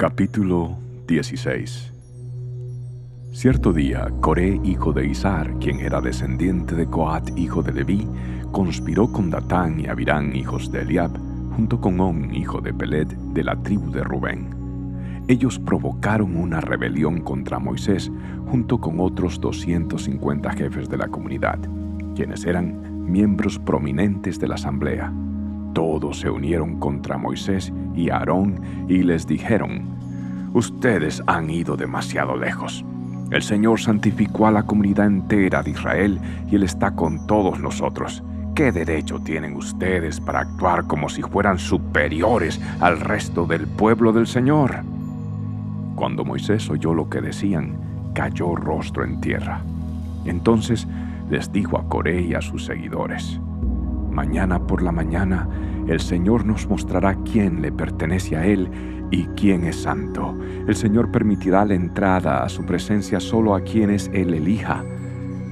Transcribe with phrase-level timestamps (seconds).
[0.00, 1.92] Capítulo 16
[3.32, 8.08] Cierto día, Coré, hijo de Izar, quien era descendiente de Coat, hijo de Leví,
[8.50, 11.10] conspiró con Datán y Abirán, hijos de Eliab,
[11.54, 15.24] junto con On, hijo de Pelet, de la tribu de Rubén.
[15.28, 18.10] Ellos provocaron una rebelión contra Moisés,
[18.46, 21.58] junto con otros 250 jefes de la comunidad,
[22.14, 25.12] quienes eran miembros prominentes de la asamblea.
[25.72, 29.82] Todos se unieron contra Moisés y Aarón y les dijeron,
[30.52, 32.84] Ustedes han ido demasiado lejos
[33.30, 38.24] el Señor santificó a la comunidad entera de Israel y Él está con todos nosotros.
[38.56, 44.26] ¿Qué derecho tienen ustedes para actuar como si fueran superiores al resto del pueblo del
[44.26, 44.80] Señor?
[45.94, 47.76] Cuando Moisés oyó lo que decían,
[48.14, 49.60] cayó rostro en tierra.
[50.24, 50.88] Entonces
[51.30, 53.40] les dijo a Coré y a sus seguidores,
[54.10, 55.48] Mañana por la mañana
[55.86, 58.70] el Señor nos mostrará quién le pertenece a Él
[59.10, 60.36] y quién es santo.
[60.66, 64.84] El Señor permitirá la entrada a su presencia solo a quienes Él elija.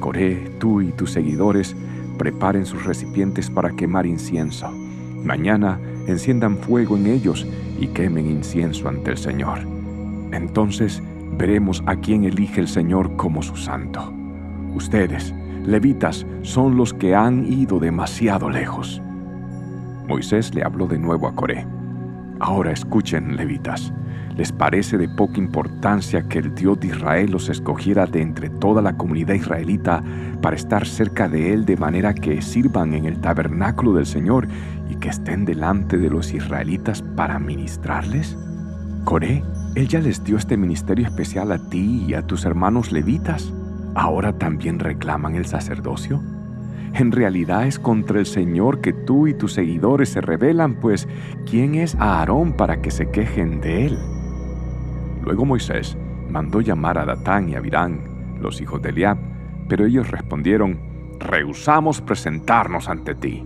[0.00, 1.74] Coré, tú y tus seguidores
[2.18, 4.70] preparen sus recipientes para quemar incienso.
[5.24, 7.46] Mañana enciendan fuego en ellos
[7.80, 9.60] y quemen incienso ante el Señor.
[10.32, 11.02] Entonces
[11.38, 14.12] veremos a quién elige el Señor como su santo.
[14.74, 15.34] Ustedes,
[15.66, 19.02] levitas, son los que han ido demasiado lejos.
[20.06, 21.66] Moisés le habló de nuevo a Coré.
[22.38, 23.92] Ahora escuchen, levitas.
[24.36, 28.82] ¿Les parece de poca importancia que el Dios de Israel los escogiera de entre toda
[28.82, 30.02] la comunidad israelita
[30.42, 34.46] para estar cerca de Él de manera que sirvan en el tabernáculo del Señor
[34.90, 38.36] y que estén delante de los israelitas para ministrarles?
[39.04, 39.42] Coré,
[39.74, 43.52] Él ya les dio este ministerio especial a ti y a tus hermanos levitas.
[43.96, 46.22] ¿Ahora también reclaman el sacerdocio?
[46.92, 51.08] En realidad es contra el Señor que tú y tus seguidores se rebelan, pues
[51.48, 53.98] ¿quién es Aarón para que se quejen de él?
[55.22, 55.96] Luego Moisés
[56.28, 59.16] mandó llamar a Datán y a Abirán, los hijos de Eliab,
[59.66, 60.78] pero ellos respondieron,
[61.18, 63.42] Rehusamos presentarnos ante ti.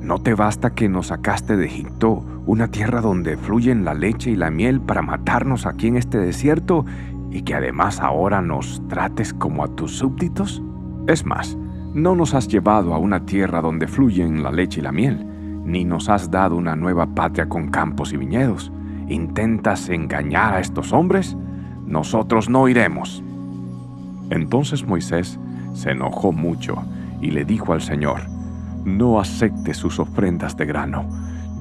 [0.00, 4.36] ¿No te basta que nos sacaste de Egipto, una tierra donde fluyen la leche y
[4.36, 6.84] la miel para matarnos aquí en este desierto,
[7.32, 10.62] y que además ahora nos trates como a tus súbditos?
[11.08, 11.56] Es más,
[11.94, 15.26] no nos has llevado a una tierra donde fluyen la leche y la miel,
[15.64, 18.70] ni nos has dado una nueva patria con campos y viñedos.
[19.08, 21.36] ¿Intentas engañar a estos hombres?
[21.86, 23.22] Nosotros no iremos.
[24.30, 25.38] Entonces Moisés
[25.74, 26.82] se enojó mucho
[27.20, 28.20] y le dijo al Señor,
[28.84, 31.06] No acepte sus ofrendas de grano.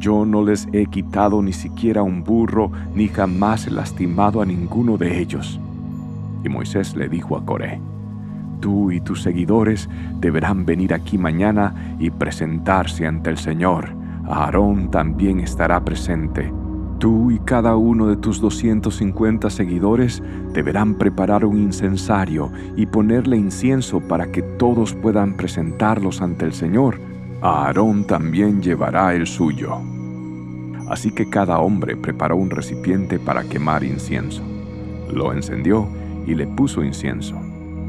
[0.02, 4.98] Yo no les he quitado ni siquiera un burro, ni jamás he lastimado a ninguno
[4.98, 5.60] de ellos.
[6.44, 7.80] Y Moisés le dijo a Coré,
[8.60, 9.88] tú y tus seguidores
[10.20, 13.90] deberán venir aquí mañana y presentarse ante el Señor.
[14.28, 16.52] Aarón también estará presente.
[16.98, 24.00] Tú y cada uno de tus 250 seguidores deberán preparar un incensario y ponerle incienso
[24.00, 27.11] para que todos puedan presentarlos ante el Señor.
[27.42, 29.80] Aarón también llevará el suyo.
[30.88, 34.44] Así que cada hombre preparó un recipiente para quemar incienso.
[35.12, 35.88] Lo encendió
[36.28, 37.36] y le puso incienso.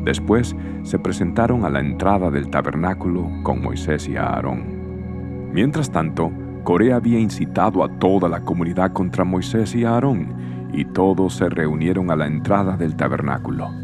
[0.05, 5.51] Después se presentaron a la entrada del tabernáculo con Moisés y Aarón.
[5.53, 6.33] Mientras tanto,
[6.65, 12.11] Coré había incitado a toda la comunidad contra Moisés y Aarón, y todos se reunieron
[12.11, 13.82] a la entrada del tabernáculo.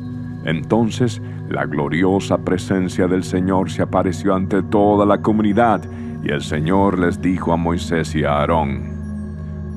[0.48, 1.20] Entonces
[1.50, 5.82] la gloriosa presencia del Señor se apareció ante toda la comunidad,
[6.24, 8.96] y el Señor les dijo a Moisés y a Aarón,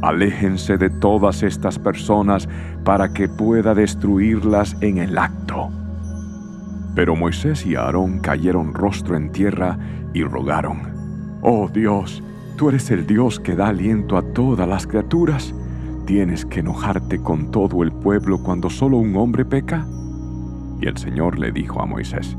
[0.02, 2.48] Aléjense de todas estas personas
[2.86, 5.70] para que pueda destruirlas en el acto.
[6.96, 9.78] Pero Moisés y Aarón cayeron rostro en tierra
[10.14, 10.84] y rogaron,
[11.42, 12.24] Oh Dios,
[12.56, 15.54] tú eres el Dios que da aliento a todas las criaturas.
[16.06, 19.86] ¿Tienes que enojarte con todo el pueblo cuando solo un hombre peca?
[20.82, 22.38] Y el Señor le dijo a Moisés,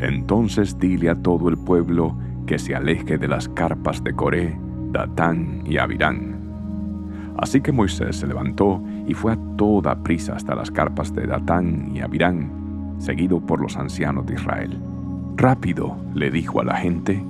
[0.00, 2.16] Entonces dile a todo el pueblo
[2.46, 4.58] que se aleje de las carpas de Coré,
[4.90, 6.38] Datán y Abirán.
[7.38, 11.92] Así que Moisés se levantó y fue a toda prisa hasta las carpas de Datán
[11.94, 12.60] y Abirán
[13.00, 14.78] seguido por los ancianos de Israel.
[15.36, 17.24] Rápido, le dijo a la gente,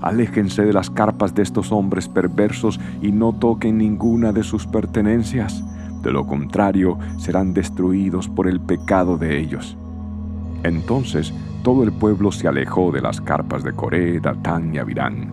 [0.00, 5.62] aléjense de las carpas de estos hombres perversos y no toquen ninguna de sus pertenencias,
[6.02, 9.76] de lo contrario serán destruidos por el pecado de ellos.
[10.62, 15.32] Entonces todo el pueblo se alejó de las carpas de Coré, Datán y Abirán.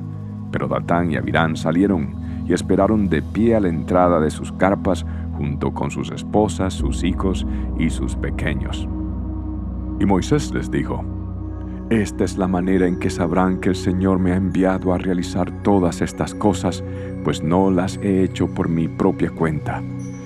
[0.51, 2.15] Pero Datán y Abirán salieron
[2.45, 5.05] y esperaron de pie a la entrada de sus carpas
[5.37, 7.45] junto con sus esposas, sus hijos
[7.77, 8.87] y sus pequeños.
[9.99, 11.03] Y Moisés les dijo,
[11.89, 15.51] Esta es la manera en que sabrán que el Señor me ha enviado a realizar
[15.63, 16.83] todas estas cosas,
[17.23, 19.81] pues no las he hecho por mi propia cuenta,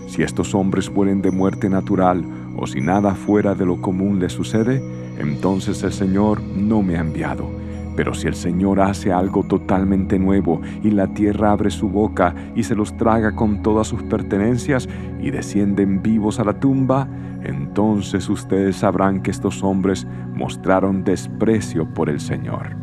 [0.08, 2.26] Si estos hombres mueren de muerte natural
[2.58, 4.82] o si nada fuera de lo común les sucede,
[5.18, 7.50] entonces el Señor no me ha enviado.
[7.96, 12.64] Pero si el Señor hace algo totalmente nuevo y la tierra abre su boca y
[12.64, 14.88] se los traga con todas sus pertenencias
[15.22, 17.08] y descienden vivos a la tumba,
[17.44, 22.81] entonces ustedes sabrán que estos hombres mostraron desprecio por el Señor.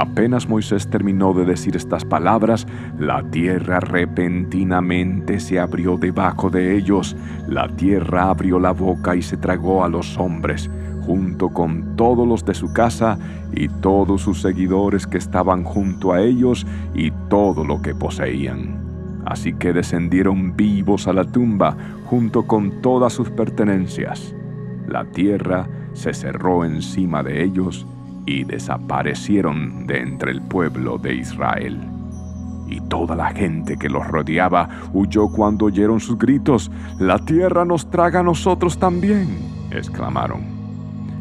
[0.00, 2.66] Apenas Moisés terminó de decir estas palabras,
[2.98, 7.14] la tierra repentinamente se abrió debajo de ellos.
[7.46, 10.70] La tierra abrió la boca y se tragó a los hombres,
[11.02, 13.18] junto con todos los de su casa
[13.52, 18.78] y todos sus seguidores que estaban junto a ellos y todo lo que poseían.
[19.26, 21.76] Así que descendieron vivos a la tumba
[22.06, 24.34] junto con todas sus pertenencias.
[24.88, 27.86] La tierra se cerró encima de ellos
[28.30, 31.80] y desaparecieron de entre el pueblo de Israel.
[32.68, 37.90] Y toda la gente que los rodeaba huyó cuando oyeron sus gritos, La tierra nos
[37.90, 39.26] traga a nosotros también,
[39.72, 40.42] exclamaron.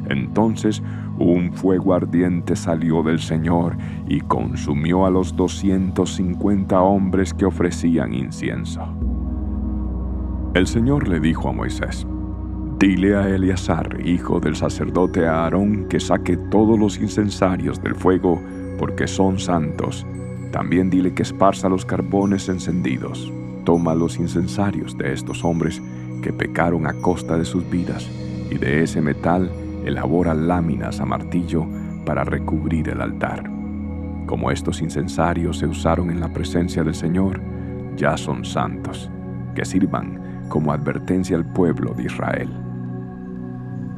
[0.07, 0.83] Entonces
[1.17, 3.75] un fuego ardiente salió del Señor
[4.07, 8.81] y consumió a los 250 hombres que ofrecían incienso.
[10.53, 12.05] El Señor le dijo a Moisés,
[12.79, 18.41] Dile a Eleazar, hijo del sacerdote Aarón, que saque todos los incensarios del fuego,
[18.77, 20.05] porque son santos.
[20.53, 23.33] También dile que esparza los carbones encendidos.
[23.65, 25.81] Toma los incensarios de estos hombres
[26.21, 28.09] que pecaron a costa de sus vidas,
[28.49, 29.51] y de ese metal
[29.83, 31.65] elabora láminas a martillo
[32.05, 33.43] para recubrir el altar.
[34.25, 37.41] Como estos incensarios se usaron en la presencia del Señor,
[37.97, 39.11] ya son santos,
[39.53, 42.68] que sirvan como advertencia al pueblo de Israel.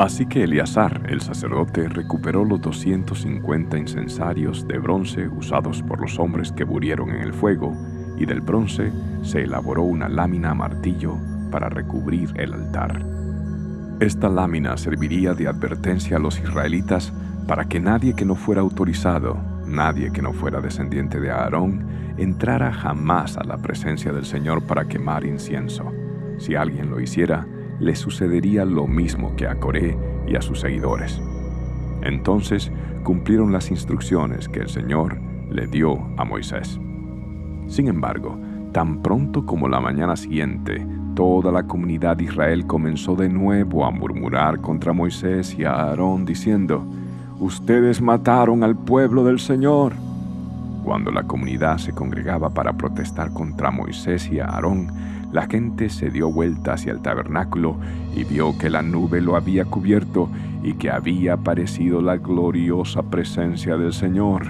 [0.01, 6.51] Así que Eleazar, el sacerdote, recuperó los 250 incensarios de bronce usados por los hombres
[6.51, 7.77] que murieron en el fuego,
[8.17, 11.19] y del bronce se elaboró una lámina a martillo
[11.51, 13.05] para recubrir el altar.
[13.99, 17.13] Esta lámina serviría de advertencia a los israelitas
[17.47, 19.37] para que nadie que no fuera autorizado,
[19.67, 21.85] nadie que no fuera descendiente de Aarón,
[22.17, 25.93] entrara jamás a la presencia del Señor para quemar incienso.
[26.39, 27.45] Si alguien lo hiciera,
[27.81, 29.97] le sucedería lo mismo que a Coré
[30.27, 31.19] y a sus seguidores.
[32.03, 32.71] Entonces
[33.03, 35.17] cumplieron las instrucciones que el Señor
[35.49, 36.79] le dio a Moisés.
[37.67, 38.37] Sin embargo,
[38.71, 40.85] tan pronto como la mañana siguiente,
[41.15, 46.23] toda la comunidad de Israel comenzó de nuevo a murmurar contra Moisés y a Aarón
[46.23, 46.85] diciendo,
[47.39, 49.93] Ustedes mataron al pueblo del Señor.
[50.83, 54.91] Cuando la comunidad se congregaba para protestar contra Moisés y Aarón,
[55.31, 57.77] la gente se dio vuelta hacia el tabernáculo
[58.15, 60.29] y vio que la nube lo había cubierto
[60.63, 64.47] y que había aparecido la gloriosa presencia del Señor.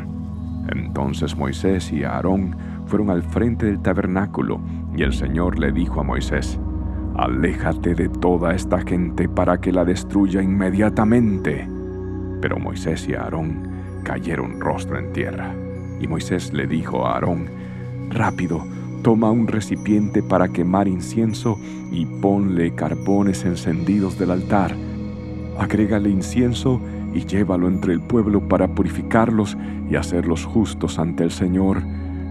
[0.69, 2.55] Entonces Moisés y Aarón
[2.87, 4.59] fueron al frente del tabernáculo
[4.95, 6.59] y el Señor le dijo a Moisés,
[7.15, 11.67] Aléjate de toda esta gente para que la destruya inmediatamente.
[12.41, 13.67] Pero Moisés y Aarón
[14.03, 15.53] cayeron rostro en tierra.
[15.99, 17.47] Y Moisés le dijo a Aarón,
[18.09, 18.65] Rápido,
[19.03, 21.57] Toma un recipiente para quemar incienso
[21.91, 24.75] y ponle carbones encendidos del altar.
[25.57, 26.79] Agrégale incienso
[27.11, 29.57] y llévalo entre el pueblo para purificarlos
[29.89, 31.81] y hacerlos justos ante el Señor.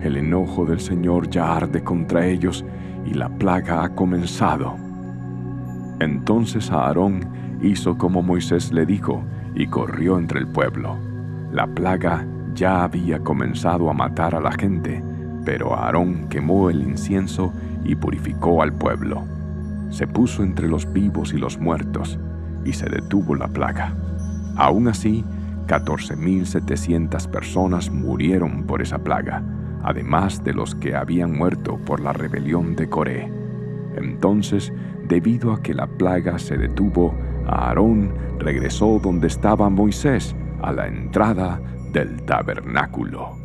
[0.03, 2.65] El enojo del Señor ya arde contra ellos
[3.05, 4.77] y la plaga ha comenzado.
[5.99, 7.29] Entonces Aarón
[7.63, 9.25] hizo como Moisés le dijo
[9.57, 10.97] y corrió entre el pueblo.
[11.53, 12.25] La plaga
[12.55, 15.03] ya había comenzado a matar a la gente
[15.45, 17.53] pero Aarón quemó el incienso
[17.85, 19.25] y purificó al pueblo.
[19.91, 22.19] Se puso entre los vivos y los muertos,
[22.65, 23.95] y se detuvo la plaga.
[24.57, 25.25] Aún así,
[25.67, 29.43] 14.700 personas murieron por esa plaga,
[29.83, 33.33] además de los que habían muerto por la rebelión de Coré.
[33.97, 34.73] Entonces,
[35.09, 37.15] debido a que la plaga se detuvo,
[37.47, 41.61] Aarón regresó donde estaba Moisés, a la entrada
[41.93, 43.40] del tabernáculo.